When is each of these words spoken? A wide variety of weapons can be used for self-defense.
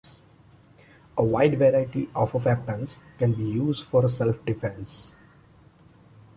A 1.15 1.23
wide 1.23 1.59
variety 1.59 2.09
of 2.15 2.33
weapons 2.43 2.97
can 3.19 3.33
be 3.33 3.43
used 3.43 3.85
for 3.85 4.07
self-defense. 4.07 5.13